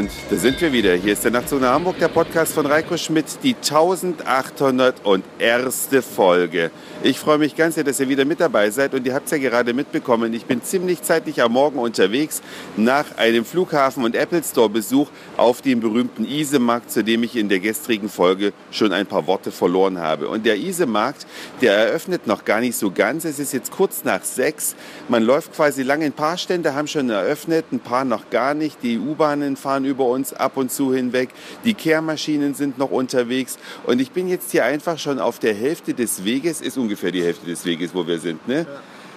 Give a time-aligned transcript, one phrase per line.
[0.00, 0.94] Und da sind wir wieder.
[0.94, 5.88] Hier ist der Nachtzone Hamburg, der Podcast von Reiko Schmidt, die 1801.
[6.16, 6.70] Folge.
[7.02, 9.32] Ich freue mich ganz sehr, dass ihr wieder mit dabei seid und ihr habt es
[9.32, 10.32] ja gerade mitbekommen.
[10.32, 12.40] Ich bin ziemlich zeitlich am Morgen unterwegs
[12.78, 17.60] nach einem Flughafen- und Apple Store-Besuch auf dem berühmten Isemarkt, zu dem ich in der
[17.60, 20.28] gestrigen Folge schon ein paar Worte verloren habe.
[20.28, 21.26] Und der Isemarkt,
[21.60, 23.26] der eröffnet noch gar nicht so ganz.
[23.26, 24.74] Es ist jetzt kurz nach sechs.
[25.08, 26.02] Man läuft quasi lang.
[26.02, 28.82] Ein paar Stände haben schon eröffnet, ein paar noch gar nicht.
[28.82, 31.30] Die U-Bahnen fahren über uns ab und zu hinweg.
[31.64, 33.58] Die Kehrmaschinen sind noch unterwegs.
[33.84, 37.22] Und ich bin jetzt hier einfach schon auf der Hälfte des Weges, ist ungefähr die
[37.22, 38.66] Hälfte des Weges, wo wir sind, ne?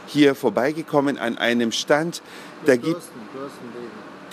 [0.07, 2.21] Hier vorbeigekommen an einem Stand.
[2.65, 3.01] Da gibt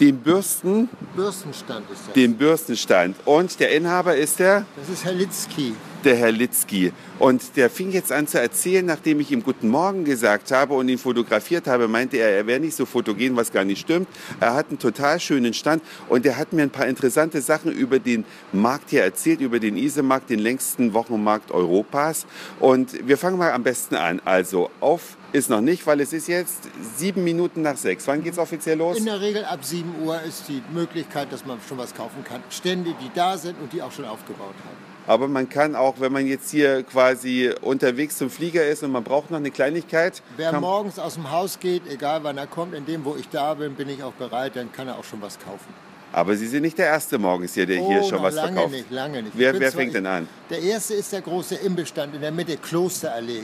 [0.00, 2.14] den Bürsten, Bürstenstand ist das.
[2.14, 3.16] den Bürstenstand.
[3.24, 4.64] Und der Inhaber ist der?
[4.77, 5.74] Das ist Herr Litzky.
[6.04, 6.92] Der Herr Litzky.
[7.18, 10.88] Und der fing jetzt an zu erzählen, nachdem ich ihm Guten Morgen gesagt habe und
[10.88, 14.08] ihn fotografiert habe, meinte er, er wäre nicht so fotogen, was gar nicht stimmt.
[14.41, 17.98] Er hat einen total schönen Stand und er hat mir ein paar interessante Sachen über
[17.98, 22.27] den Markt hier erzählt, über den Isemarkt, den längsten Wochenmarkt Europas.
[22.58, 24.20] Und wir fangen mal am besten an.
[24.25, 28.06] Also auf ist noch nicht, weil es ist jetzt sieben Minuten nach sechs.
[28.08, 28.98] Wann geht's offiziell los?
[28.98, 32.42] In der Regel ab 7 Uhr ist die Möglichkeit, dass man schon was kaufen kann.
[32.50, 34.89] Stände, die da sind und die auch schon aufgebaut haben.
[35.11, 39.03] Aber man kann auch, wenn man jetzt hier quasi unterwegs zum Flieger ist und man
[39.03, 42.86] braucht noch eine Kleinigkeit, Wer morgens aus dem Haus geht, egal wann er kommt, in
[42.86, 45.36] dem, wo ich da bin, bin ich auch bereit, dann kann er auch schon was
[45.41, 45.75] kaufen.
[46.12, 48.53] Aber Sie sind nicht der erste morgens hier, der hier Oh, schon noch was lange
[48.53, 48.72] verkauft.
[48.72, 49.34] nicht, lange nicht.
[49.34, 50.28] Ich Wer, wer fängt denn an?
[50.48, 53.42] Der erste ist der große Imbissstand in der Mitte, Klosterallee.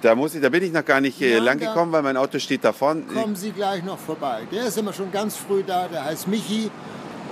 [0.00, 2.16] Da, muss ich, da bin ich noch gar nicht äh, Ja, lang gekommen, weil mein
[2.16, 3.02] Auto steht da vorne.
[3.02, 4.40] Kommen Sie gleich noch vorbei.
[4.50, 6.68] Der ist immer schon ganz früh da, der heißt Michi.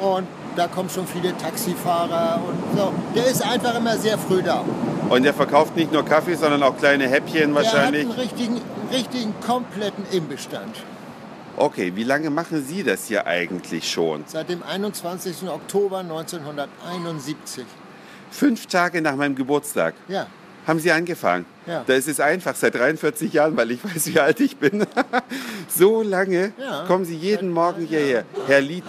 [0.00, 2.92] Und da kommen schon viele Taxifahrer und so.
[3.14, 4.64] Der ist einfach immer sehr früh da.
[5.08, 8.02] Und der verkauft nicht nur Kaffee, sondern auch kleine Häppchen wahrscheinlich.
[8.06, 8.60] Der hat einen richtigen,
[8.92, 10.76] richtigen kompletten Imbissstand.
[11.56, 14.22] Okay, wie lange machen Sie das hier eigentlich schon?
[14.26, 15.48] Seit dem 21.
[15.48, 17.64] Oktober 1971.
[18.30, 20.26] Fünf Tage nach meinem Geburtstag Ja,
[20.66, 21.46] haben Sie angefangen.
[21.66, 21.82] Ja.
[21.86, 24.86] Da ist es einfach, seit 43 Jahren, weil ich weiß, wie alt ich bin.
[25.68, 26.84] so lange Ja.
[26.86, 28.24] kommen Sie jeden Morgen hierher.
[28.46, 28.84] Herr Lietz.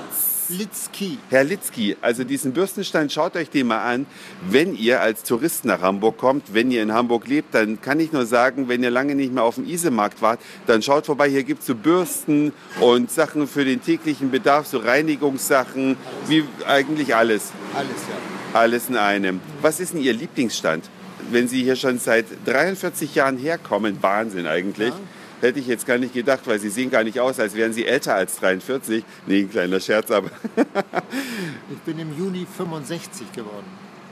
[0.50, 1.18] Litzky.
[1.30, 4.06] Herr Litzky, also diesen Bürstenstand, schaut euch den mal an.
[4.50, 8.12] Wenn ihr als Tourist nach Hamburg kommt, wenn ihr in Hamburg lebt, dann kann ich
[8.12, 11.30] nur sagen, wenn ihr lange nicht mehr auf dem Isemarkt wart, dann schaut vorbei.
[11.30, 17.16] Hier gibt es so Bürsten und Sachen für den täglichen Bedarf, so Reinigungssachen, wie eigentlich
[17.16, 17.52] alles.
[17.76, 18.60] Alles, ja.
[18.60, 19.42] Alles in einem.
[19.62, 20.90] Was ist denn Ihr Lieblingsstand?
[21.32, 24.94] Wenn Sie hier schon seit 43 Jahren herkommen, Wahnsinn eigentlich.
[25.42, 27.86] Hätte ich jetzt gar nicht gedacht, weil Sie sehen gar nicht aus, als wären Sie
[27.86, 29.04] älter als 43.
[29.26, 30.30] Nee, ein kleiner Scherz, aber
[31.72, 33.66] Ich bin im Juni 65 geworden.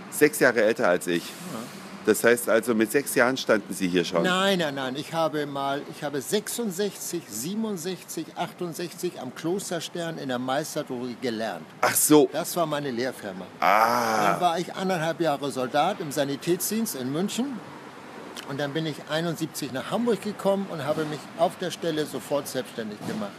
[0.09, 1.23] sechs Jahre älter als ich.
[2.05, 4.23] Das heißt also, mit sechs Jahren standen Sie hier schon.
[4.23, 4.95] Nein, nein, nein.
[4.95, 11.65] Ich habe mal, ich habe 66, 67, 68 am Klosterstern in der Meisterdrogerie gelernt.
[11.81, 12.29] Ach so.
[12.31, 13.45] Das war meine Lehrfirma.
[13.59, 17.59] Ah, Dann war ich anderthalb Jahre Soldat im Sanitätsdienst in München.
[18.49, 22.47] Und dann bin ich 71 nach Hamburg gekommen und habe mich auf der Stelle sofort
[22.47, 23.31] selbstständig gemacht.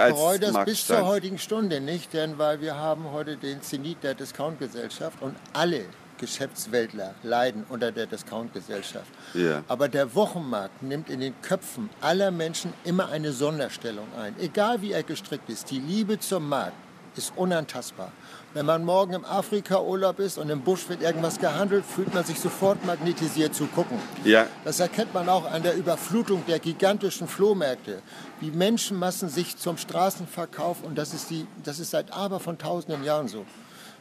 [0.00, 4.02] als bereue das bis zur heutigen Stunde nicht, denn weil wir haben heute den Zenit
[4.02, 5.86] der Discountgesellschaft und alle
[6.18, 9.10] Geschäftsweltler leiden unter der Discountgesellschaft.
[9.34, 9.62] Ja.
[9.68, 14.92] Aber der Wochenmarkt nimmt in den Köpfen aller Menschen immer eine Sonderstellung ein, egal wie
[14.92, 15.70] er gestrickt ist.
[15.70, 16.76] Die Liebe zum Markt
[17.16, 18.12] ist unantastbar.
[18.54, 22.40] Wenn man morgen im Afrika-Urlaub ist und im Busch wird irgendwas gehandelt, fühlt man sich
[22.40, 23.98] sofort magnetisiert zu gucken.
[24.24, 28.00] Ja, Das erkennt man auch an der Überflutung der gigantischen Flohmärkte,
[28.40, 33.04] wie Menschenmassen sich zum Straßenverkauf und das ist, die, das ist seit aber von tausenden
[33.04, 33.44] Jahren so.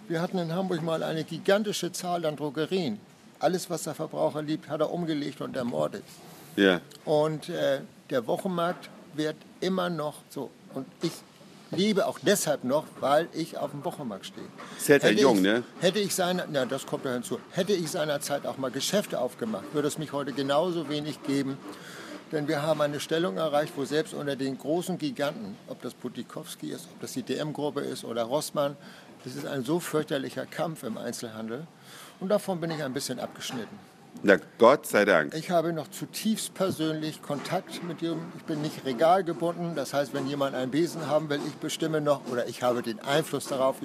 [0.07, 2.99] Wir hatten in Hamburg mal eine gigantische Zahl an Drogerien.
[3.39, 6.03] Alles, was der Verbraucher liebt, hat er umgelegt und ermordet.
[6.55, 6.79] ja.
[7.03, 10.49] Und äh, der Wochenmarkt wird immer noch so.
[10.73, 11.11] Und ich
[11.71, 14.47] lebe auch deshalb noch, weil ich auf dem Wochenmarkt stehe.
[14.85, 15.63] Hält er Hätte jung, ich, ne?
[15.79, 17.39] Hätte ich seiner, ja, das kommt ja hinzu.
[17.51, 21.57] Hätte ich seinerzeit auch mal Geschäfte aufgemacht, würde es mich heute genauso wenig geben.
[22.31, 26.71] Denn wir haben eine Stellung erreicht, wo selbst unter den großen Giganten, ob das Putikowski
[26.71, 28.75] ist, ob das die DM-Gruppe ist oder Rossmann,
[29.23, 31.67] das ist ein so fürchterlicher Kampf im Einzelhandel.
[32.19, 33.77] Und davon bin ich ein bisschen abgeschnitten.
[34.23, 35.33] Na, Gott sei Dank.
[35.35, 38.17] Ich habe noch zutiefst persönlich Kontakt mit ihm.
[38.37, 39.75] Ich bin nicht regalgebunden.
[39.75, 42.99] Das heißt, wenn jemand einen Besen haben will, ich bestimme noch oder ich habe den
[42.99, 43.75] Einfluss darauf,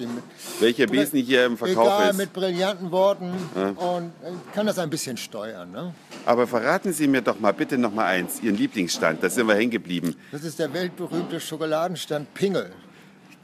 [0.59, 2.17] Welcher Besen hier im Verkauf egal, ist.
[2.17, 3.33] mit brillanten Worten
[3.75, 5.71] und äh, kann das ein bisschen steuern.
[5.71, 5.93] Ne?
[6.25, 9.23] Aber verraten Sie mir doch mal bitte noch mal eins, Ihren Lieblingsstand.
[9.23, 10.15] Da sind wir hängen geblieben.
[10.31, 12.71] Das ist der weltberühmte Schokoladenstand Pingel.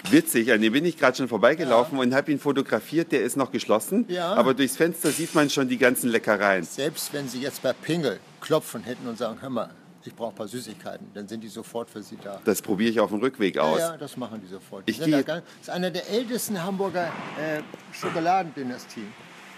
[0.09, 3.11] Witzig, an dem bin ich gerade schon vorbeigelaufen und habe ihn fotografiert.
[3.11, 4.33] Der ist noch geschlossen, Ja.
[4.33, 6.63] aber durchs Fenster sieht man schon die ganzen Leckereien.
[6.63, 9.69] Selbst wenn Sie jetzt bei Pingel klopfen hätten und sagen, hör mal,
[10.05, 12.39] ich brauche ein paar Süßigkeiten, dann sind die sofort für Sie da.
[12.45, 13.79] Das probiere ich auf dem Rückweg aus.
[13.79, 14.88] Ja, ja, das machen die sofort.
[14.88, 17.07] Die Ich sind da ganz, das ist einer der ältesten Hamburger
[17.38, 17.61] äh,
[17.91, 19.07] Schokoladendynastien.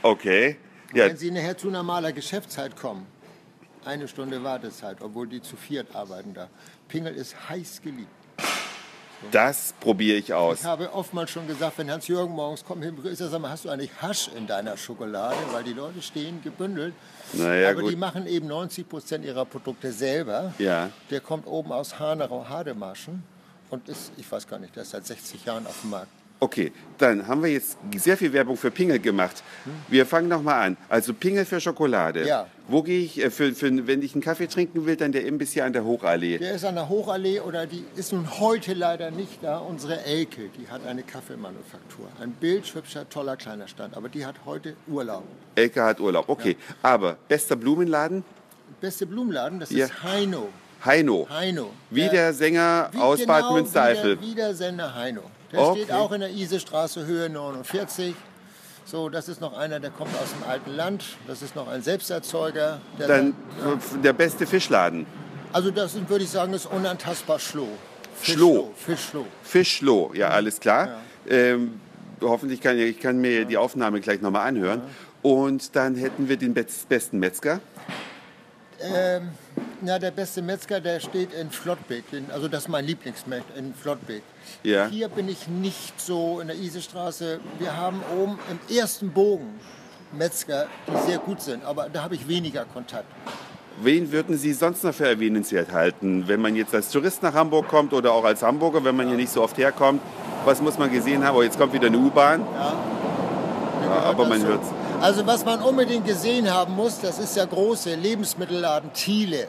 [0.01, 0.57] Okay.
[0.95, 3.05] Ja, Wenn Sie nachher zu normaler Geschäftszeit kommen,
[3.85, 6.49] eine Stunde Wartezeit, obwohl die zu viert arbeiten da.
[6.87, 8.07] Pingel ist heiß geliebt.
[9.31, 10.59] Das probiere ich aus.
[10.59, 13.69] Ich habe oftmals schon gesagt, wenn Hans-Jürgen morgens kommt, ist er, sag mal, hast du
[13.69, 15.35] eigentlich Hasch in deiner Schokolade?
[15.51, 16.93] Weil die Leute stehen gebündelt.
[17.33, 17.91] Naja, Aber gut.
[17.91, 20.53] die machen eben 90 Prozent ihrer Produkte selber.
[20.57, 20.89] Ja.
[21.09, 23.23] Der kommt oben aus Hanau-Hademarschen
[23.69, 26.11] und ist, ich weiß gar nicht, der ist seit 60 Jahren auf dem Markt.
[26.41, 29.43] Okay, dann haben wir jetzt sehr viel Werbung für Pingel gemacht.
[29.89, 30.77] Wir fangen noch mal an.
[30.87, 32.25] Also Pingel für Schokolade.
[32.25, 32.47] Ja.
[32.69, 35.51] Wo gehe ich, äh, für, für, wenn ich einen Kaffee trinken will, dann der Imbiss
[35.51, 36.37] hier an der Hochallee.
[36.37, 39.57] Der ist an der Hochallee oder die ist nun heute leider nicht da.
[39.57, 42.07] Unsere Elke, die hat eine Kaffeemanufaktur.
[42.21, 45.23] Ein bildhübscher, toller kleiner Stand, aber die hat heute Urlaub.
[45.55, 46.29] Elke hat Urlaub.
[46.29, 48.23] Okay, aber bester Blumenladen?
[48.79, 49.87] Beste Blumenladen, das Ja.
[49.87, 50.47] ist Heino.
[50.85, 51.27] Heino.
[51.29, 51.71] Heino.
[51.89, 54.21] Wie der Sänger Wie- aus Bad genau Münstereifel.
[54.21, 55.23] Wie der, wie der Sender Heino.
[55.51, 55.81] Der Okay.
[55.83, 58.15] steht auch in der Isestraße, Höhe 49.
[58.85, 61.03] So, das ist noch einer, der kommt aus dem alten Land.
[61.27, 62.79] Das ist noch ein Selbsterzeuger.
[62.97, 65.05] Der Dann äh, der beste Fischladen.
[65.53, 67.67] also das sind, würde ich sagen, ist unantastbar Schloh.
[68.21, 68.71] Schloh.
[68.75, 69.25] Fischschloh.
[69.43, 70.99] Fischlo, ja, alles klar.
[71.27, 71.79] Ähm,
[72.21, 74.81] hoffentlich kann ich kann mir die Aufnahme gleich nochmal anhören.
[75.21, 77.59] Und dann hätten wir den best- besten Metzger.
[78.81, 79.29] Ähm,
[79.83, 82.03] ja, der beste Metzger, der steht in Flottbek.
[82.33, 84.23] Also das ist mein Lieblingsmetzger in Flottbek.
[84.63, 84.87] Ja.
[84.87, 87.39] Hier bin ich nicht so in der Isestraße.
[87.59, 89.59] Wir haben oben im ersten Bogen
[90.11, 93.05] Metzger, die sehr gut sind, aber da habe ich weniger Kontakt.
[93.81, 97.69] Wen würden Sie sonst noch für erwähnenswert halten, wenn man jetzt als Tourist nach Hamburg
[97.69, 100.01] kommt oder auch als Hamburger, wenn man hier nicht so oft herkommt?
[100.43, 101.37] Was muss man gesehen haben?
[101.37, 102.45] Oh, jetzt kommt wieder eine U-Bahn.
[102.51, 102.73] Ja,
[104.03, 104.51] aber man dazu.
[104.51, 104.67] hört's.
[104.99, 109.47] Also was man unbedingt gesehen haben muss, das ist der große Lebensmittelladen Thiele.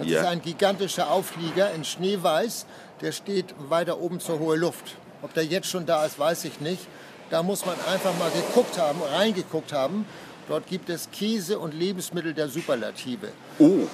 [0.00, 0.20] Das Ja.
[0.22, 2.64] ist ein gigantischer Auflieger in Schneeweiß.
[3.02, 4.96] Der steht weiter oben zur hohe Luft.
[5.22, 6.80] Ob der jetzt schon da ist, weiß ich nicht.
[7.28, 10.06] Da muss man einfach mal geguckt haben, reingeguckt haben.
[10.48, 13.28] Dort gibt es Käse und Lebensmittel der Superlative.
[13.58, 13.86] Oh,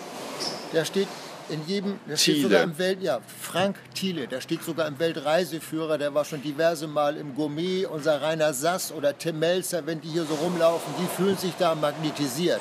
[0.72, 1.08] Der steht
[1.48, 2.48] in jedem, der steht Thiele.
[2.48, 6.86] sogar im Welt, ja, Frank Thiele, der steht sogar im Weltreiseführer, der war schon diverse
[6.86, 11.06] Mal im Gourmet, unser Rainer Sass oder Tim Melzer, wenn die hier so rumlaufen, die
[11.16, 12.60] fühlen sich da magnetisiert.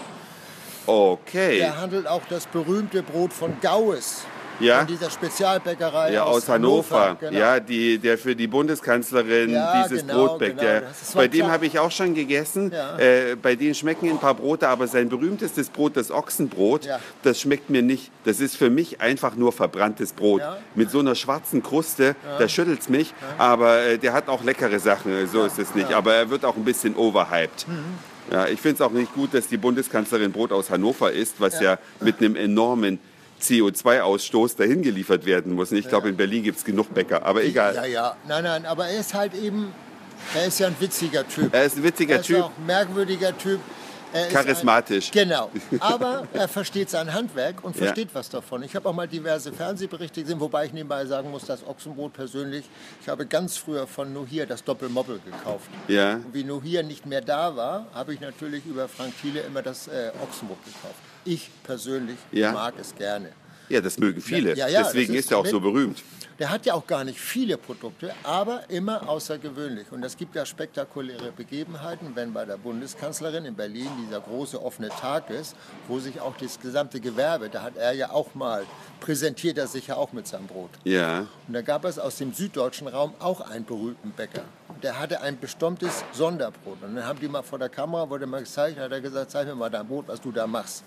[0.88, 1.58] Okay.
[1.60, 4.24] Der handelt auch das berühmte Brot von Gaues,
[4.60, 4.80] Ja.
[4.80, 7.18] von dieser Spezialbäckerei Ja, aus Hannover.
[7.20, 7.38] genau.
[7.38, 10.60] Ja, die, der für die Bundeskanzlerin Ja, dieses genau, Brot bäckt.
[10.60, 10.82] genau.
[11.14, 12.72] Bei dem habe ich auch schon gegessen.
[12.72, 12.98] Ja.
[12.98, 17.00] Äh, bei denen schmecken ein paar Brote, aber sein berühmtestes Brot, das Ochsenbrot, Ja.
[17.24, 18.12] das schmeckt mir nicht.
[18.24, 20.40] Das ist für mich einfach nur verbranntes Brot.
[20.40, 20.58] Ja.
[20.74, 23.14] Mit so einer schwarzen Kruste, da schüttelt es mich.
[23.38, 25.92] Aber äh, der hat auch leckere Sachen, so ist es nicht.
[25.94, 27.68] Aber er wird auch ein bisschen overhyped.
[27.68, 28.15] Mhm.
[28.32, 31.60] Ja, ich finde es auch nicht gut, dass die Bundeskanzlerin Brot aus Hannover isst, was
[31.60, 33.00] ja, mit einem enormen
[33.42, 35.72] CO2-Ausstoß dahin geliefert werden muss.
[35.72, 37.76] Und ich glaube, in Berlin gibt es genug Bäcker, aber egal.
[37.76, 39.72] Ja, ja, nein, nein, aber er ist halt eben,
[40.34, 41.54] er ist ja ein witziger Typ.
[41.54, 42.42] Er ist ein witziger er ist Typ.
[42.42, 43.60] auch ein merkwürdiger Typ.
[44.16, 45.08] Ist Charismatisch.
[45.08, 45.52] Ein, genau.
[45.80, 47.84] Aber er versteht sein Handwerk und Ja.
[47.86, 48.64] versteht was davon.
[48.64, 52.66] Ich habe auch mal diverse Fernsehberichte gesehen, wobei ich nebenbei sagen muss, das Ochsenbrot persönlich,
[53.02, 55.70] ich habe ganz früher von Nohir das Doppelmoppel gekauft.
[55.88, 56.16] Ja.
[56.16, 59.88] Und wie Nohir nicht mehr da war, habe ich natürlich über Frank Thiele immer das
[59.88, 60.96] äh, Ochsenbrot gekauft.
[61.26, 62.52] Ich persönlich Ja.
[62.52, 63.30] mag es gerne.
[63.70, 64.56] Ja, das mögen viele.
[64.56, 66.04] Ja, ja, Deswegen das ist er auch ist so berühmt.
[66.38, 69.90] Der hat ja auch gar nicht viele Produkte, aber immer außergewöhnlich.
[69.92, 74.90] Und es gibt ja spektakuläre Begebenheiten, wenn bei der Bundeskanzlerin in Berlin dieser große offene
[74.90, 75.56] Tag ist,
[75.88, 78.66] wo sich auch das gesamte Gewerbe, da hat er ja auch mal,
[79.00, 80.72] präsentiert er sich ja auch mit seinem Brot.
[80.84, 81.28] Ja.
[81.48, 84.44] Und da gab es aus dem süddeutschen Raum auch einen berühmten Bäcker.
[84.84, 86.84] Der hatte ein bestimmtes Sonderbrot.
[86.84, 89.48] Und dann haben die mal vor der Kamera, wurde mal gezeigt, hat er gesagt, zeig
[89.48, 90.84] mir mal dein Brot, was du da machst.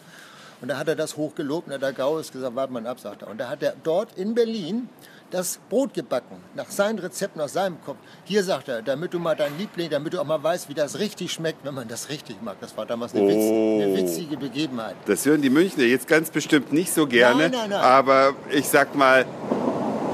[0.61, 3.23] Und da hat er das hochgelobt und hat der Gaues gesagt, warte mal ab, sagt
[3.23, 3.29] er.
[3.29, 4.89] Und da hat er dort in Berlin
[5.31, 7.99] das Brot gebacken, nach seinem Rezept, nach seinem Kopf.
[8.25, 10.99] Hier sagt er, damit du mal dein Liebling, damit du auch mal weißt, wie das
[10.99, 12.57] richtig schmeckt, wenn man das richtig mag.
[12.61, 13.81] Das war damals eine, Oh.
[13.83, 14.95] eine witzige Begebenheit.
[15.07, 17.43] Das hören die Münchner jetzt ganz bestimmt nicht so gerne.
[17.43, 17.81] Nein, nein, nein.
[17.81, 19.27] Aber ich sag mal,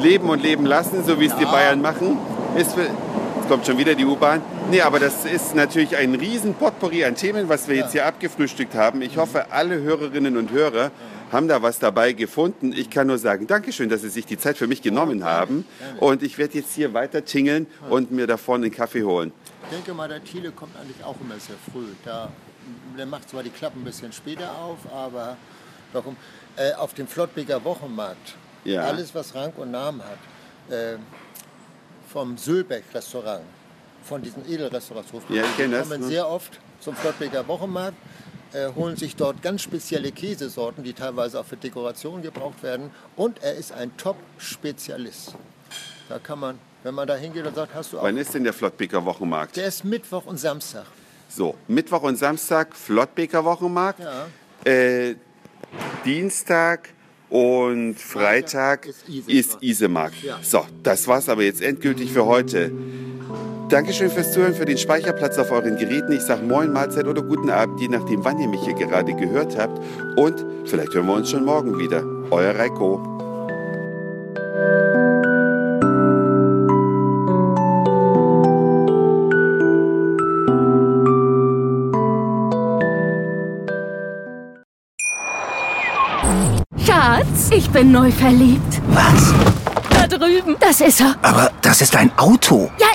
[0.01, 1.51] leben und leben lassen, so wie es die Ja.
[1.53, 2.19] Bayern machen,
[2.57, 2.77] ist
[3.49, 4.41] kommt schon wieder die U-Bahn.
[4.71, 8.75] Nee, aber das ist natürlich ein riesen Potpourri an Themen, was wir jetzt hier abgefrühstückt
[8.75, 9.03] haben.
[9.03, 10.91] Ich hoffe, alle Hörerinnen und Hörer
[11.35, 12.73] haben da was dabei gefunden.
[12.73, 15.67] Ich kann nur sagen, Dankeschön, dass Sie sich die Zeit für mich genommen haben.
[16.01, 19.33] Und ich werde jetzt hier weiter tingeln und mir da vorne einen Kaffee holen.
[19.65, 21.87] Ich denke mal, der Thiele kommt eigentlich auch immer sehr früh.
[22.05, 22.31] Da,
[22.97, 25.37] der macht zwar die Klappen ein bisschen später auf, aber
[25.93, 26.17] warum?
[26.57, 28.83] Äh, auf dem Flottbeker Wochenmarkt, Ja.
[28.83, 30.97] alles was Rang und Namen hat, äh,
[32.13, 33.43] vom Sülbeck-Restaurant,
[34.05, 36.07] von diesen Edelrestaurants, Ja, ich kenn das, kommen ne?
[36.07, 37.97] sehr oft zum Flottbeker Wochenmarkt.
[38.55, 42.91] Äh, holen sich dort ganz spezielle Käsesorten, die teilweise auch für Dekoration gebraucht werden.
[43.17, 45.35] Und er ist ein Top-Spezialist.
[46.09, 48.05] Da kann man, wenn man da hingeht und sagt, hast du auch.
[48.05, 49.57] Wann ist denn der Flottbeker Wochenmarkt?
[49.57, 50.87] Der ist Mittwoch und Samstag.
[51.29, 54.01] So, Mittwoch und Samstag Flottbeker Wochenmarkt.
[54.01, 54.27] Ja.
[54.71, 55.17] Äh,
[56.05, 56.91] Dienstag
[57.31, 59.63] und Freitag Freitag ist ist Isemarkt.
[59.63, 60.23] Isemarkt.
[60.23, 60.39] Ja.
[60.43, 62.71] So, das war's aber jetzt endgültig für heute.
[63.69, 66.13] Dankeschön fürs Zuhören, für den Speicherplatz auf euren Geräten.
[66.13, 69.59] Ich sage Moin, Mahlzeit oder guten Abend, je nachdem, wann ihr mich hier gerade gehört
[69.59, 69.81] habt.
[70.17, 72.03] Und vielleicht hören wir uns schon morgen wieder.
[72.31, 73.03] Euer Reiko.
[86.87, 88.81] Schatz, ich bin neu verliebt.
[88.89, 89.35] Was?
[89.91, 90.57] Da drüben.
[90.61, 91.17] Das ist er.
[91.23, 92.71] Aber das ist ein Auto.
[92.79, 92.87] Ja,